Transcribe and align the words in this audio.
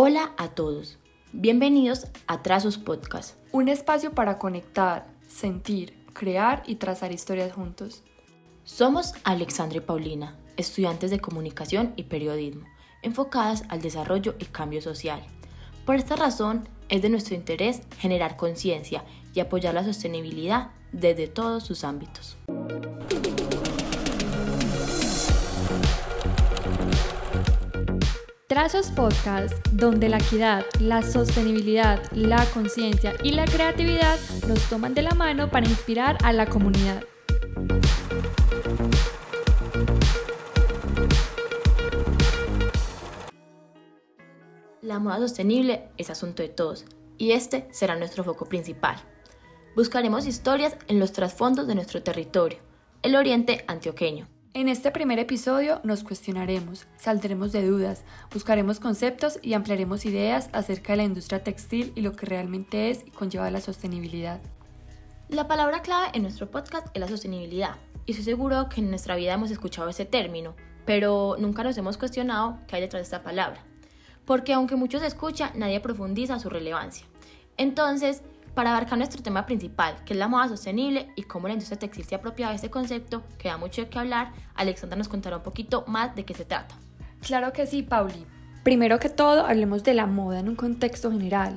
Hola 0.00 0.32
a 0.36 0.50
todos, 0.50 0.96
bienvenidos 1.32 2.06
a 2.28 2.40
Trazos 2.44 2.78
Podcast. 2.78 3.34
Un 3.50 3.68
espacio 3.68 4.12
para 4.12 4.38
conectar, 4.38 5.08
sentir, 5.26 5.98
crear 6.12 6.62
y 6.66 6.76
trazar 6.76 7.10
historias 7.10 7.52
juntos. 7.52 8.04
Somos 8.62 9.14
Alexandra 9.24 9.78
y 9.78 9.80
Paulina, 9.80 10.38
estudiantes 10.56 11.10
de 11.10 11.18
comunicación 11.18 11.94
y 11.96 12.04
periodismo, 12.04 12.64
enfocadas 13.02 13.64
al 13.70 13.82
desarrollo 13.82 14.36
y 14.38 14.44
cambio 14.44 14.80
social. 14.80 15.20
Por 15.84 15.96
esta 15.96 16.14
razón, 16.14 16.68
es 16.88 17.02
de 17.02 17.08
nuestro 17.08 17.34
interés 17.34 17.82
generar 17.98 18.36
conciencia 18.36 19.02
y 19.34 19.40
apoyar 19.40 19.74
la 19.74 19.82
sostenibilidad 19.82 20.70
desde 20.92 21.26
todos 21.26 21.64
sus 21.64 21.82
ámbitos. 21.82 22.36
Trazos 28.58 28.90
Podcast, 28.90 29.54
donde 29.70 30.08
la 30.08 30.16
equidad, 30.16 30.66
la 30.80 31.04
sostenibilidad, 31.04 32.02
la 32.10 32.44
conciencia 32.46 33.14
y 33.22 33.30
la 33.30 33.44
creatividad 33.44 34.18
nos 34.48 34.58
toman 34.68 34.94
de 34.94 35.02
la 35.02 35.12
mano 35.12 35.48
para 35.48 35.68
inspirar 35.68 36.18
a 36.24 36.32
la 36.32 36.44
comunidad. 36.46 37.04
La 44.82 44.98
moda 44.98 45.18
sostenible 45.18 45.90
es 45.96 46.10
asunto 46.10 46.42
de 46.42 46.48
todos 46.48 46.84
y 47.16 47.30
este 47.30 47.68
será 47.70 47.94
nuestro 47.94 48.24
foco 48.24 48.46
principal. 48.46 48.96
Buscaremos 49.76 50.26
historias 50.26 50.76
en 50.88 50.98
los 50.98 51.12
trasfondos 51.12 51.68
de 51.68 51.76
nuestro 51.76 52.02
territorio, 52.02 52.58
el 53.04 53.14
oriente 53.14 53.64
antioqueño. 53.68 54.26
En 54.54 54.68
este 54.68 54.90
primer 54.90 55.18
episodio 55.18 55.80
nos 55.84 56.02
cuestionaremos, 56.04 56.86
saldremos 56.96 57.52
de 57.52 57.66
dudas, 57.66 58.02
buscaremos 58.32 58.80
conceptos 58.80 59.38
y 59.42 59.52
ampliaremos 59.52 60.06
ideas 60.06 60.48
acerca 60.52 60.94
de 60.94 60.96
la 60.96 61.04
industria 61.04 61.44
textil 61.44 61.92
y 61.94 62.00
lo 62.00 62.12
que 62.14 62.24
realmente 62.24 62.90
es 62.90 63.06
y 63.06 63.10
conlleva 63.10 63.50
la 63.50 63.60
sostenibilidad. 63.60 64.40
La 65.28 65.46
palabra 65.46 65.82
clave 65.82 66.08
en 66.14 66.22
nuestro 66.22 66.50
podcast 66.50 66.86
es 66.94 67.00
la 67.00 67.08
sostenibilidad 67.08 67.76
y 68.06 68.12
estoy 68.12 68.24
seguro 68.24 68.70
que 68.70 68.80
en 68.80 68.88
nuestra 68.88 69.16
vida 69.16 69.34
hemos 69.34 69.50
escuchado 69.50 69.90
ese 69.90 70.06
término, 70.06 70.56
pero 70.86 71.36
nunca 71.38 71.62
nos 71.62 71.76
hemos 71.76 71.98
cuestionado 71.98 72.58
qué 72.66 72.76
hay 72.76 72.82
detrás 72.82 73.00
de 73.00 73.04
esta 73.04 73.22
palabra, 73.22 73.62
porque 74.24 74.54
aunque 74.54 74.76
muchos 74.76 75.02
escuchan, 75.02 75.52
nadie 75.56 75.80
profundiza 75.80 76.38
su 76.38 76.48
relevancia. 76.48 77.06
Entonces, 77.58 78.22
para 78.54 78.70
abarcar 78.70 78.98
nuestro 78.98 79.22
tema 79.22 79.46
principal, 79.46 79.96
que 80.04 80.12
es 80.14 80.18
la 80.18 80.28
moda 80.28 80.48
sostenible 80.48 81.10
y 81.16 81.22
cómo 81.22 81.48
la 81.48 81.54
industria 81.54 81.78
textil 81.78 82.04
se 82.04 82.14
ha 82.14 82.18
apropiado 82.18 82.50
de 82.50 82.56
este 82.56 82.70
concepto, 82.70 83.22
que 83.38 83.48
da 83.48 83.56
mucho 83.56 83.82
de 83.82 83.88
qué 83.88 83.98
hablar, 83.98 84.32
Alexandra 84.54 84.96
nos 84.96 85.08
contará 85.08 85.36
un 85.36 85.42
poquito 85.42 85.84
más 85.86 86.14
de 86.14 86.24
qué 86.24 86.34
se 86.34 86.44
trata. 86.44 86.74
Claro 87.20 87.52
que 87.52 87.66
sí, 87.66 87.82
Pauli. 87.82 88.26
Primero 88.62 88.98
que 88.98 89.08
todo, 89.08 89.46
hablemos 89.46 89.84
de 89.84 89.94
la 89.94 90.06
moda 90.06 90.40
en 90.40 90.48
un 90.48 90.56
contexto 90.56 91.10
general. 91.10 91.56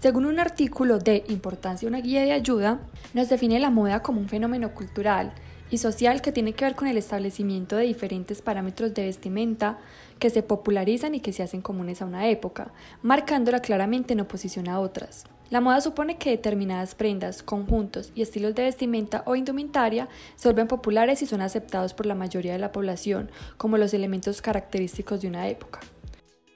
Según 0.00 0.26
un 0.26 0.40
artículo 0.40 0.98
de 0.98 1.24
Importancia, 1.28 1.88
una 1.88 2.00
guía 2.00 2.22
de 2.22 2.32
ayuda, 2.32 2.80
nos 3.14 3.28
define 3.28 3.60
la 3.60 3.70
moda 3.70 4.02
como 4.02 4.20
un 4.20 4.28
fenómeno 4.28 4.74
cultural 4.74 5.32
y 5.72 5.78
social 5.78 6.20
que 6.20 6.32
tiene 6.32 6.52
que 6.52 6.66
ver 6.66 6.74
con 6.74 6.86
el 6.86 6.98
establecimiento 6.98 7.76
de 7.76 7.84
diferentes 7.84 8.42
parámetros 8.42 8.92
de 8.92 9.06
vestimenta 9.06 9.78
que 10.18 10.28
se 10.28 10.42
popularizan 10.42 11.14
y 11.14 11.20
que 11.20 11.32
se 11.32 11.42
hacen 11.42 11.62
comunes 11.62 12.02
a 12.02 12.04
una 12.04 12.28
época, 12.28 12.72
marcándola 13.00 13.60
claramente 13.60 14.12
en 14.12 14.20
oposición 14.20 14.68
a 14.68 14.80
otras. 14.80 15.24
La 15.48 15.62
moda 15.62 15.80
supone 15.80 16.18
que 16.18 16.28
determinadas 16.28 16.94
prendas, 16.94 17.42
conjuntos 17.42 18.12
y 18.14 18.20
estilos 18.20 18.54
de 18.54 18.64
vestimenta 18.64 19.22
o 19.24 19.34
indumentaria 19.34 20.08
se 20.36 20.48
vuelven 20.48 20.68
populares 20.68 21.22
y 21.22 21.26
son 21.26 21.40
aceptados 21.40 21.94
por 21.94 22.04
la 22.04 22.14
mayoría 22.14 22.52
de 22.52 22.58
la 22.58 22.70
población 22.70 23.30
como 23.56 23.78
los 23.78 23.94
elementos 23.94 24.42
característicos 24.42 25.22
de 25.22 25.28
una 25.28 25.48
época. 25.48 25.80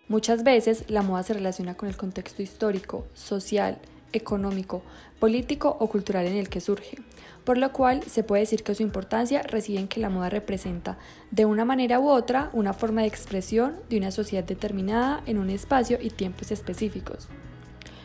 Muchas 0.09 0.45
veces 0.45 0.85
la 0.89 1.01
moda 1.01 1.23
se 1.23 1.33
relaciona 1.33 1.75
con 1.75 1.89
el 1.89 1.97
contexto 1.97 2.43
histórico, 2.43 3.07
social, 3.15 3.79
económico, 4.13 4.83
político 5.19 5.77
o 5.81 5.89
cultural 5.89 6.27
en 6.27 6.37
el 6.37 6.49
que 6.49 6.61
surge, 6.61 6.99
por 7.45 7.59
lo 7.59 7.73
cual 7.73 8.03
se 8.05 8.23
puede 8.23 8.43
decir 8.43 8.63
que 8.63 8.75
su 8.75 8.83
importancia 8.83 9.43
reside 9.43 9.79
en 9.79 9.89
que 9.89 10.01
la 10.01 10.11
moda 10.11 10.31
representa 10.31 10.99
de 11.31 11.45
una 11.45 11.65
manera 11.65 12.01
u 12.01 12.09
otra 12.09 12.51
una 12.53 12.73
forma 12.73 13.03
de 13.03 13.09
expresión 13.09 13.77
de 13.89 13.99
una 13.99 14.11
sociedad 14.11 14.45
determinada 14.45 15.23
en 15.27 15.39
un 15.39 15.51
espacio 15.51 15.99
y 16.01 16.11
tiempos 16.11 16.51
específicos. 16.51 17.29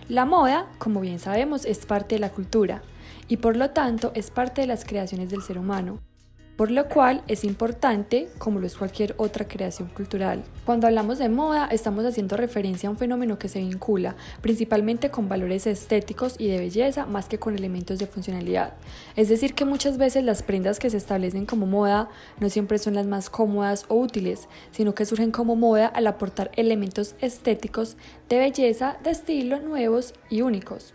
La 0.10 0.26
moda, 0.26 0.68
como 0.78 1.02
bien 1.02 1.20
sabemos, 1.20 1.66
es 1.66 1.86
parte 1.86 2.16
de 2.16 2.20
la 2.20 2.32
cultura 2.32 2.82
y 3.28 3.38
por 3.38 3.56
lo 3.56 3.70
tanto 3.70 4.12
es 4.14 4.30
parte 4.30 4.62
de 4.62 4.68
las 4.68 4.84
creaciones 4.84 5.30
del 5.30 5.42
ser 5.42 5.58
humano 5.58 6.00
por 6.62 6.70
lo 6.70 6.88
cual 6.88 7.24
es 7.28 7.44
importante 7.44 8.30
como 8.38 8.60
lo 8.60 8.68
es 8.68 8.76
cualquier 8.76 9.16
otra 9.18 9.48
creación 9.48 9.88
cultural. 9.88 10.44
Cuando 10.64 10.86
hablamos 10.86 11.18
de 11.18 11.28
moda 11.28 11.66
estamos 11.72 12.06
haciendo 12.06 12.38
referencia 12.38 12.88
a 12.88 12.92
un 12.92 13.00
fenómeno 13.00 13.40
que 13.40 13.48
se 13.48 13.58
vincula 13.58 14.16
principalmente 14.42 15.10
con 15.10 15.28
valores 15.28 15.66
estéticos 15.66 16.36
y 16.38 16.50
de 16.50 16.60
belleza 16.60 17.08
más 17.08 17.28
que 17.28 17.40
con 17.40 17.56
elementos 17.58 17.98
de 17.98 18.06
funcionalidad. 18.06 18.76
Es 19.16 19.28
decir, 19.28 19.56
que 19.56 19.66
muchas 19.66 19.98
veces 19.98 20.24
las 20.24 20.44
prendas 20.44 20.78
que 20.78 20.92
se 20.92 20.98
establecen 20.98 21.48
como 21.48 21.66
moda 21.66 22.10
no 22.40 22.48
siempre 22.48 22.78
son 22.78 22.94
las 22.94 23.08
más 23.08 23.32
cómodas 23.32 23.86
o 23.88 23.96
útiles, 23.96 24.48
sino 24.70 24.94
que 24.94 25.06
surgen 25.06 25.32
como 25.32 25.56
moda 25.56 25.88
al 25.88 26.06
aportar 26.06 26.52
elementos 26.56 27.16
estéticos 27.22 27.98
de 28.30 28.38
belleza, 28.38 28.98
de 29.04 29.10
estilo 29.10 29.60
nuevos 29.62 30.14
y 30.30 30.44
únicos. 30.44 30.94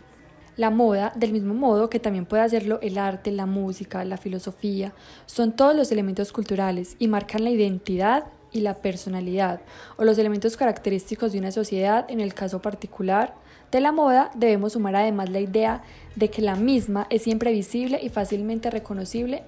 La 0.57 0.71
moda, 0.71 1.13
del 1.15 1.31
mismo 1.31 1.53
modo 1.53 1.89
que 1.89 1.99
también 1.99 2.25
puede 2.25 2.41
hacerlo 2.41 2.79
el 2.81 2.97
arte, 2.97 3.31
la 3.31 3.45
música, 3.45 4.03
la 4.03 4.17
filosofía, 4.17 4.91
son 5.27 5.55
todos 5.55 5.75
los 5.75 5.91
elementos 5.91 6.33
culturales 6.33 6.95
y 6.97 7.07
marcan 7.07 7.43
la 7.43 7.51
identidad 7.51 8.25
y 8.51 8.61
la 8.61 8.75
personalidad 8.75 9.61
o 9.97 10.03
los 10.03 10.17
elementos 10.17 10.57
característicos 10.57 11.31
de 11.31 11.39
una 11.39 11.51
sociedad. 11.51 12.07
En 12.09 12.19
el 12.19 12.33
caso 12.33 12.59
particular 12.59 13.35
de 13.71 13.81
la 13.81 13.91
moda 13.91 14.31
debemos 14.33 14.73
sumar 14.73 14.95
además 14.95 15.29
la 15.29 15.41
idea 15.41 15.83
de 16.15 16.29
que 16.29 16.41
la 16.41 16.55
misma 16.55 17.05
es 17.11 17.21
siempre 17.21 17.51
visible 17.51 17.99
y 18.01 18.09
fácilmente 18.09 18.71
reconocible 18.71 19.43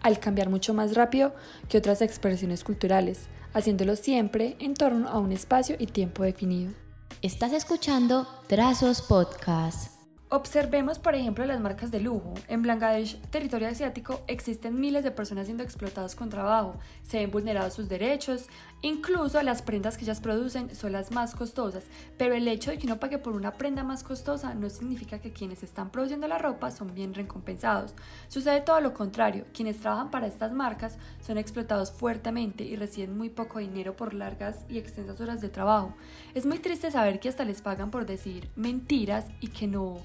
al 0.00 0.20
cambiar 0.20 0.48
mucho 0.48 0.74
más 0.74 0.94
rápido 0.94 1.34
que 1.68 1.78
otras 1.78 2.02
expresiones 2.02 2.62
culturales, 2.62 3.26
haciéndolo 3.52 3.96
siempre 3.96 4.56
en 4.60 4.74
torno 4.74 5.08
a 5.08 5.18
un 5.18 5.32
espacio 5.32 5.74
y 5.78 5.86
tiempo 5.86 6.22
definido. 6.22 6.72
Estás 7.20 7.52
escuchando 7.52 8.26
Trazos 8.48 9.02
Podcast. 9.02 10.01
Observemos, 10.34 10.98
por 10.98 11.14
ejemplo, 11.14 11.44
las 11.44 11.60
marcas 11.60 11.90
de 11.90 12.00
lujo. 12.00 12.32
En 12.48 12.62
Bangladesh, 12.62 13.20
territorio 13.28 13.68
asiático, 13.68 14.22
existen 14.28 14.80
miles 14.80 15.04
de 15.04 15.10
personas 15.10 15.44
siendo 15.44 15.62
explotadas 15.62 16.14
con 16.14 16.30
trabajo, 16.30 16.76
se 17.02 17.18
ven 17.18 17.30
vulnerados 17.30 17.74
sus 17.74 17.90
derechos, 17.90 18.46
incluso 18.80 19.42
las 19.42 19.60
prendas 19.60 19.98
que 19.98 20.04
ellas 20.04 20.22
producen 20.22 20.74
son 20.74 20.92
las 20.92 21.10
más 21.10 21.34
costosas, 21.34 21.84
pero 22.16 22.34
el 22.34 22.48
hecho 22.48 22.70
de 22.70 22.78
que 22.78 22.86
uno 22.86 22.98
pague 22.98 23.18
por 23.18 23.34
una 23.34 23.52
prenda 23.52 23.84
más 23.84 24.02
costosa 24.04 24.54
no 24.54 24.70
significa 24.70 25.18
que 25.18 25.34
quienes 25.34 25.62
están 25.62 25.90
produciendo 25.90 26.26
la 26.28 26.38
ropa 26.38 26.70
son 26.70 26.94
bien 26.94 27.12
recompensados. 27.12 27.92
Sucede 28.28 28.62
todo 28.62 28.80
lo 28.80 28.94
contrario, 28.94 29.44
quienes 29.52 29.80
trabajan 29.80 30.10
para 30.10 30.28
estas 30.28 30.50
marcas 30.54 30.96
son 31.20 31.36
explotados 31.36 31.92
fuertemente 31.92 32.64
y 32.64 32.76
reciben 32.76 33.18
muy 33.18 33.28
poco 33.28 33.58
dinero 33.58 33.96
por 33.96 34.14
largas 34.14 34.64
y 34.70 34.78
extensas 34.78 35.20
horas 35.20 35.42
de 35.42 35.50
trabajo. 35.50 35.94
Es 36.32 36.46
muy 36.46 36.58
triste 36.58 36.90
saber 36.90 37.20
que 37.20 37.28
hasta 37.28 37.44
les 37.44 37.60
pagan 37.60 37.90
por 37.90 38.06
decir 38.06 38.48
mentiras 38.56 39.26
y 39.38 39.48
que 39.48 39.66
no 39.66 39.98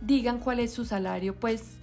digan 0.00 0.38
cuál 0.38 0.60
es 0.60 0.72
su 0.72 0.84
salario, 0.84 1.34
pues 1.34 1.78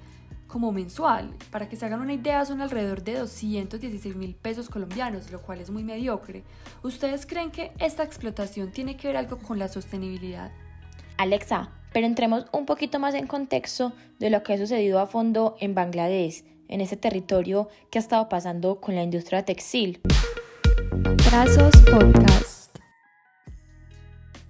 como 0.47 0.71
mensual. 0.71 1.33
Para 1.51 1.67
que 1.67 1.75
se 1.75 1.85
hagan 1.85 2.01
una 2.01 2.13
idea, 2.13 2.45
son 2.45 2.61
alrededor 2.61 3.03
de 3.03 3.15
216 3.15 4.15
mil 4.15 4.35
pesos 4.35 4.69
colombianos, 4.69 5.31
lo 5.31 5.41
cual 5.41 5.59
es 5.59 5.71
muy 5.71 5.83
mediocre. 5.83 6.43
¿Ustedes 6.83 7.25
creen 7.25 7.49
que 7.49 7.71
esta 7.79 8.03
explotación 8.03 8.71
tiene 8.71 8.95
que 8.95 9.07
ver 9.07 9.17
algo 9.17 9.39
con 9.39 9.57
la 9.57 9.67
sostenibilidad? 9.67 10.51
Alexa, 11.17 11.71
pero 11.91 12.05
entremos 12.05 12.45
un 12.51 12.65
poquito 12.65 12.99
más 12.99 13.15
en 13.15 13.27
contexto 13.27 13.93
de 14.19 14.29
lo 14.29 14.43
que 14.43 14.53
ha 14.53 14.57
sucedido 14.57 14.99
a 14.99 15.07
fondo 15.07 15.55
en 15.59 15.73
Bangladesh, 15.73 16.43
en 16.67 16.81
ese 16.81 16.97
territorio 16.97 17.69
que 17.89 17.99
ha 17.99 18.01
estado 18.01 18.29
pasando 18.29 18.79
con 18.79 18.95
la 18.95 19.03
industria 19.03 19.45
textil. 19.45 20.01
Trazos 21.17 21.75
Podcast. 21.89 22.52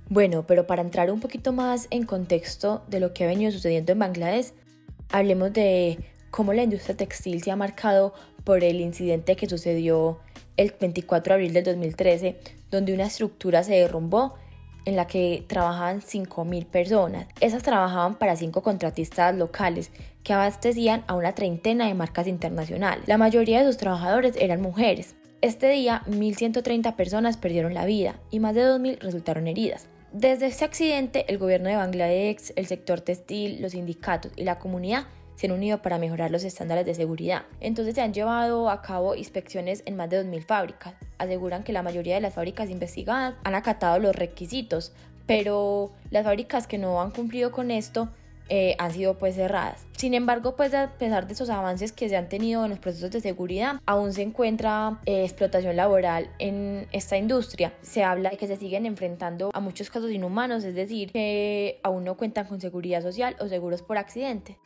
Bueno, 0.10 0.46
pero 0.46 0.68
para 0.68 0.82
entrar 0.82 1.12
un 1.12 1.20
poquito 1.20 1.54
más 1.54 1.88
en 1.90 2.06
contexto 2.06 2.84
de 2.88 3.00
lo 3.00 3.14
que 3.14 3.24
ha 3.24 3.28
venido 3.28 3.52
sucediendo 3.52 3.92
en 3.94 4.00
Bangladesh, 4.00 4.52
hablemos 5.12 5.54
de 5.54 6.00
cómo 6.30 6.54
la 6.54 6.64
industria 6.64 6.98
textil 6.98 7.42
se 7.42 7.52
ha 7.52 7.56
marcado 7.56 8.14
por 8.44 8.64
el 8.64 8.82
incidente 8.82 9.36
que 9.36 9.48
sucedió 9.48 10.20
el 10.58 10.74
24 10.80 11.32
de 11.32 11.34
abril 11.34 11.54
del 11.54 11.64
2013, 11.64 12.38
donde 12.70 12.94
una 12.94 13.06
estructura 13.06 13.64
se 13.64 13.74
derrumbó 13.74 14.36
en 14.86 14.96
la 14.96 15.08
que 15.08 15.46
trabajaban 15.48 16.02
5.000 16.02 16.66
personas. 16.66 17.28
Esas 17.40 17.64
trabajaban 17.64 18.16
para 18.16 18.36
cinco 18.36 18.62
contratistas 18.62 19.36
locales 19.36 19.92
que 20.24 20.34
abastecían 20.34 21.04
a 21.08 21.16
una 21.16 21.34
treintena 21.34 21.88
de 21.88 21.94
marcas 21.94 22.28
internacionales. 22.28 23.08
La 23.08 23.18
mayoría 23.18 23.60
de 23.60 23.68
sus 23.68 23.78
trabajadores 23.78 24.36
eran 24.38 24.62
mujeres. 24.62 25.16
Este 25.42 25.70
día, 25.70 26.04
1.130 26.08 26.96
personas 26.96 27.38
perdieron 27.38 27.74
la 27.74 27.86
vida 27.86 28.16
y 28.32 28.40
más 28.40 28.56
de 28.56 28.64
2.000 28.64 29.00
resultaron 29.00 29.48
heridas. 29.48 29.88
Desde 30.14 30.46
ese 30.46 30.64
accidente, 30.64 31.26
el 31.28 31.40
gobierno 31.40 31.70
de 31.70 31.76
Bangladesh, 31.76 32.54
el 32.56 32.68
sector 32.68 33.02
textil, 33.02 33.62
los 33.62 33.72
sindicatos 33.72 34.32
y 34.36 34.44
la 34.44 34.60
comunidad 34.60 35.08
se 35.36 35.48
han 35.48 35.54
unido 35.54 35.82
para 35.82 35.98
mejorar 35.98 36.30
los 36.30 36.44
estándares 36.44 36.86
de 36.86 36.94
seguridad. 36.94 37.46
Entonces 37.60 37.96
se 37.96 38.02
han 38.02 38.14
llevado 38.14 38.70
a 38.70 38.84
cabo 38.84 39.16
inspecciones 39.16 39.82
en 39.88 39.96
más 39.96 40.12
de 40.12 40.24
2.000 40.24 40.46
fábricas. 40.46 40.94
Aseguran 41.18 41.64
que 41.64 41.74
la 41.74 41.82
mayoría 41.82 42.14
de 42.14 42.22
las 42.22 42.36
fábricas 42.36 42.70
investigadas 42.70 43.34
han 43.44 43.56
acatado 43.56 43.98
los 43.98 44.16
requisitos 44.16 44.94
pero 45.26 45.92
las 46.10 46.24
fábricas 46.24 46.68
que 46.68 46.78
no 46.78 47.02
han 47.02 47.12
cumplido 47.12 47.52
con 47.52 47.72
esto 47.72 48.10
eh, 48.50 48.76
han 48.80 48.92
sido 48.92 49.18
pues 49.18 49.36
cerradas. 49.36 49.86
Sin 49.98 50.14
embargo, 50.14 50.56
pues 50.56 50.74
a 50.74 50.92
pesar 50.98 51.28
de 51.28 51.34
esos 51.34 51.50
avances 51.50 51.92
que 51.92 52.10
se 52.10 52.18
han 52.18 52.30
tenido 52.30 52.64
en 52.64 52.72
los 52.72 52.80
procesos 52.80 53.12
de 53.12 53.22
seguridad, 53.22 53.80
aún 53.86 54.14
se 54.14 54.22
encuentra 54.22 55.00
eh, 55.06 55.24
explotación 55.24 55.76
laboral 55.76 56.30
en 56.40 56.88
esta 56.92 57.18
industria. 57.18 57.74
Se 57.82 58.04
habla 58.04 58.32
de 58.32 58.38
que 58.38 58.48
se 58.48 58.58
siguen 58.58 58.86
enfrentando 58.86 59.52
a 59.54 59.60
muchos 59.60 59.90
casos 59.90 60.12
inhumanos, 60.12 60.64
es 60.64 60.76
decir, 60.76 61.12
que 61.12 61.80
aún 61.84 62.04
no 62.04 62.18
cuentan 62.18 62.48
con 62.48 62.60
seguridad 62.60 63.02
social 63.02 63.36
o 63.40 63.48
seguros 63.48 63.82
por 63.82 63.98
accidente. 63.98 64.58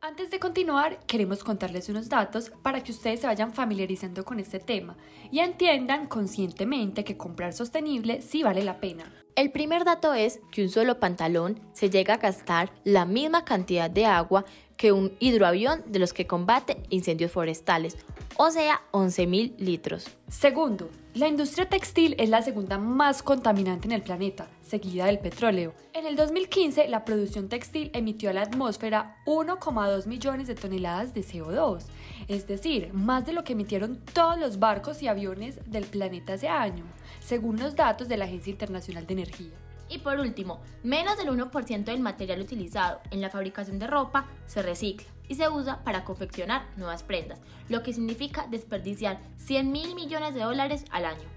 Antes 0.00 0.30
de 0.30 0.38
continuar, 0.38 1.00
queremos 1.06 1.42
contarles 1.42 1.88
unos 1.88 2.08
datos 2.08 2.52
para 2.62 2.84
que 2.84 2.92
ustedes 2.92 3.20
se 3.20 3.26
vayan 3.26 3.52
familiarizando 3.52 4.24
con 4.24 4.38
este 4.38 4.60
tema 4.60 4.96
y 5.32 5.40
entiendan 5.40 6.06
conscientemente 6.06 7.04
que 7.04 7.16
comprar 7.16 7.52
sostenible 7.52 8.20
sí 8.20 8.42
vale 8.42 8.62
la 8.62 8.78
pena. 8.80 9.23
El 9.36 9.50
primer 9.50 9.84
dato 9.84 10.14
es 10.14 10.38
que 10.52 10.62
un 10.62 10.68
solo 10.68 11.00
pantalón 11.00 11.58
se 11.72 11.90
llega 11.90 12.14
a 12.14 12.18
gastar 12.18 12.70
la 12.84 13.04
misma 13.04 13.44
cantidad 13.44 13.90
de 13.90 14.06
agua 14.06 14.44
que 14.76 14.92
un 14.92 15.12
hidroavión 15.20 15.82
de 15.86 15.98
los 15.98 16.12
que 16.12 16.26
combate 16.26 16.82
incendios 16.90 17.32
forestales, 17.32 17.96
o 18.36 18.50
sea, 18.50 18.80
11.000 18.92 19.56
litros. 19.58 20.06
Segundo, 20.28 20.90
la 21.14 21.28
industria 21.28 21.68
textil 21.68 22.16
es 22.18 22.28
la 22.28 22.42
segunda 22.42 22.76
más 22.76 23.22
contaminante 23.22 23.86
en 23.86 23.92
el 23.92 24.02
planeta, 24.02 24.48
seguida 24.62 25.06
del 25.06 25.20
petróleo. 25.20 25.72
En 25.92 26.06
el 26.06 26.16
2015, 26.16 26.88
la 26.88 27.04
producción 27.04 27.48
textil 27.48 27.90
emitió 27.94 28.30
a 28.30 28.32
la 28.32 28.42
atmósfera 28.42 29.18
1,2 29.26 30.06
millones 30.06 30.48
de 30.48 30.56
toneladas 30.56 31.14
de 31.14 31.22
CO2, 31.22 31.84
es 32.26 32.48
decir, 32.48 32.92
más 32.92 33.24
de 33.26 33.32
lo 33.32 33.44
que 33.44 33.52
emitieron 33.52 34.00
todos 34.12 34.38
los 34.38 34.58
barcos 34.58 35.02
y 35.02 35.06
aviones 35.06 35.60
del 35.70 35.84
planeta 35.84 36.34
ese 36.34 36.48
año, 36.48 36.84
según 37.20 37.60
los 37.60 37.76
datos 37.76 38.08
de 38.08 38.16
la 38.16 38.24
Agencia 38.24 38.50
Internacional 38.50 39.06
de 39.06 39.12
Energía. 39.12 39.63
Y 39.88 39.98
por 39.98 40.18
último, 40.18 40.60
menos 40.82 41.16
del 41.16 41.28
1% 41.28 41.84
del 41.84 42.00
material 42.00 42.40
utilizado 42.40 43.00
en 43.10 43.20
la 43.20 43.30
fabricación 43.30 43.78
de 43.78 43.86
ropa 43.86 44.26
se 44.46 44.62
recicla 44.62 45.06
y 45.28 45.34
se 45.34 45.48
usa 45.48 45.82
para 45.84 46.04
confeccionar 46.04 46.66
nuevas 46.76 47.02
prendas, 47.02 47.40
lo 47.68 47.82
que 47.82 47.92
significa 47.92 48.46
desperdiciar 48.50 49.20
100 49.38 49.72
mil 49.72 49.94
millones 49.94 50.34
de 50.34 50.42
dólares 50.42 50.84
al 50.90 51.04
año. 51.04 51.28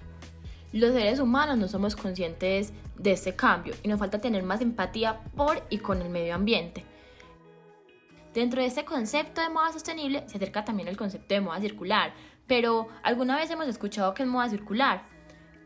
Los 0.73 0.91
seres 0.93 1.19
humanos 1.19 1.57
no 1.57 1.67
somos 1.67 1.95
conscientes 1.95 2.73
de 2.97 3.11
este 3.11 3.35
cambio 3.35 3.73
y 3.83 3.87
nos 3.87 3.99
falta 3.99 4.19
tener 4.19 4.43
más 4.43 4.61
empatía 4.61 5.21
por 5.35 5.63
y 5.69 5.77
con 5.77 6.01
el 6.01 6.09
medio 6.09 6.35
ambiente. 6.35 6.83
Dentro 8.33 8.61
de 8.61 8.67
este 8.67 8.85
concepto 8.85 9.41
de 9.41 9.49
moda 9.49 9.71
sostenible 9.71 10.23
se 10.27 10.37
acerca 10.37 10.65
también 10.65 10.87
el 10.87 10.97
concepto 10.97 11.33
de 11.33 11.41
moda 11.41 11.59
circular, 11.59 12.13
pero 12.45 12.87
¿alguna 13.01 13.37
vez 13.37 13.49
hemos 13.49 13.67
escuchado 13.67 14.13
que 14.13 14.23
es 14.23 14.29
moda 14.29 14.49
circular? 14.49 15.05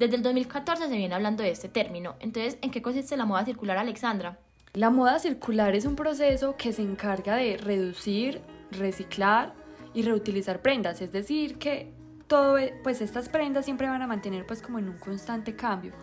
Desde 0.02 0.16
el 0.16 0.24
2014 0.24 0.88
se 0.88 0.98
viene 0.98 1.14
hablando 1.14 1.44
de 1.44 1.52
este 1.52 1.70
término, 1.70 2.16
entonces 2.20 2.58
¿en 2.64 2.72
qué 2.72 2.82
consiste 2.82 3.16
la 3.16 3.26
moda 3.26 3.46
circular, 3.46 3.78
Alexandra? 3.78 4.40
La 4.74 4.90
moda 4.90 5.20
circular 5.20 5.76
es 5.76 5.86
un 5.86 5.96
proceso 5.96 6.56
que 6.58 6.74
se 6.74 6.82
encarga 6.82 7.36
de 7.36 7.56
reducir, 7.56 8.42
reciclar 8.72 9.54
y 9.94 10.02
reutilizar 10.02 10.64
prendas, 10.64 11.04
es 11.04 11.12
decir, 11.12 11.60
que 11.60 11.94
todo, 12.26 12.58
pues 12.82 13.00
estas 13.02 13.30
prendas 13.30 13.66
siempre 13.66 13.90
van 13.90 14.02
a 14.02 14.08
mantener 14.08 14.48
pues 14.48 14.64
como 14.64 14.80
en 14.80 14.90
un 14.90 14.98
constante 14.98 15.56
cambio. 15.56 15.94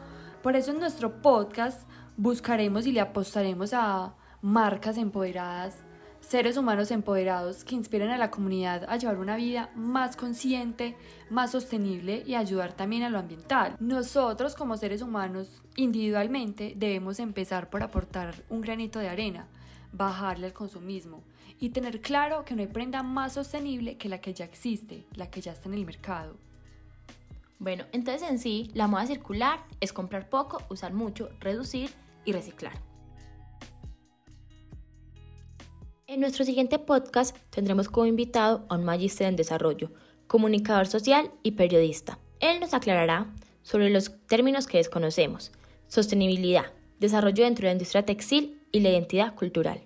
Por 0.45 0.55
eso 0.55 0.71
en 0.71 0.79
nuestro 0.79 1.21
podcast 1.21 1.83
buscaremos 2.17 2.87
y 2.87 2.93
le 2.93 3.01
apostaremos 3.01 3.73
a 3.75 4.15
marcas 4.43 4.97
empoderadas 4.97 5.77
seres 6.21 6.57
humanos 6.57 6.91
empoderados 6.91 7.65
que 7.65 7.75
inspiren 7.75 8.11
a 8.11 8.19
la 8.19 8.31
comunidad 8.31 8.85
a 8.89 8.97
llevar 8.97 9.19
una 9.19 9.37
vida 9.37 9.71
más 9.75 10.17
consciente, 10.17 10.97
más 11.31 11.53
sostenible 11.53 12.23
y 12.27 12.35
ayudar 12.35 12.75
también 12.75 13.03
a 13.03 13.11
lo 13.11 13.19
ambiental. 13.19 13.77
Nosotros 13.81 14.55
como 14.55 14.77
seres 14.77 15.03
humanos 15.03 15.63
individualmente 15.77 16.75
debemos 16.77 17.19
empezar 17.19 17.71
por 17.71 17.83
aportar 17.83 18.35
un 18.49 18.61
granito 18.61 18.99
de 18.99 19.09
arena, 19.09 19.47
bajarle 19.93 20.47
al 20.47 20.53
consumismo 20.53 21.23
y 21.61 21.71
tener 21.71 22.01
claro 22.01 22.45
que 22.45 22.55
no 22.55 22.61
hay 22.61 22.69
prenda 22.69 23.03
más 23.03 23.33
sostenible 23.33 23.97
que 23.97 24.09
la 24.09 24.21
que 24.21 24.35
ya 24.35 24.45
existe, 24.45 25.07
la 25.15 25.31
que 25.31 25.41
ya 25.41 25.53
está 25.53 25.69
en 25.69 25.75
el 25.75 25.87
mercado. 25.87 26.37
Bueno, 27.59 27.85
entonces 27.93 28.29
en 28.29 28.39
sí, 28.39 28.71
la 28.75 28.87
moda 28.87 29.07
circular 29.07 29.65
es 29.81 29.93
comprar 29.93 30.29
poco, 30.29 30.63
usar 30.69 30.93
mucho, 30.93 31.31
reducir 31.41 31.91
y 32.25 32.33
reciclar. 32.33 32.88
En 36.11 36.21
nuestro 36.21 36.43
siguiente 36.47 36.79
podcast 36.79 37.37
tendremos 37.51 37.91
como 37.91 38.07
invitado 38.07 38.65
a 38.71 38.77
un 38.77 38.85
magíster 38.85 39.27
en 39.27 39.37
desarrollo, 39.37 39.91
comunicador 40.27 40.87
social 40.87 41.31
y 41.43 41.51
periodista. 41.51 42.19
Él 42.41 42.61
nos 42.61 42.73
aclarará 42.73 43.27
sobre 43.61 43.91
los 43.91 44.11
términos 44.27 44.67
que 44.67 44.79
desconocemos, 44.79 45.53
sostenibilidad, 45.87 46.73
desarrollo 46.99 47.45
dentro 47.45 47.65
de 47.65 47.69
la 47.69 47.73
industria 47.73 48.07
textil 48.07 48.59
y 48.73 48.81
la 48.81 48.89
identidad 48.89 49.35
cultural. 49.35 49.83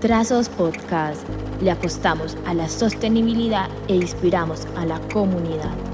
Trazos 0.00 0.48
Podcast. 0.50 1.26
Le 1.60 1.72
apostamos 1.72 2.36
a 2.46 2.54
la 2.54 2.68
sostenibilidad 2.68 3.68
e 3.88 3.96
inspiramos 3.96 4.66
a 4.76 4.86
la 4.86 5.00
comunidad. 5.08 5.91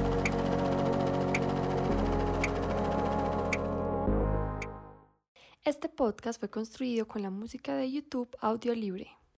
Podcast 5.98 6.38
fue 6.38 6.48
construido 6.48 7.08
con 7.08 7.22
la 7.22 7.30
música 7.30 7.74
de 7.74 7.90
YouTube 7.90 8.28
Audio 8.40 8.72
Libre. 8.72 9.17